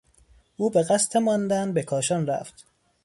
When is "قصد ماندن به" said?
0.83-1.83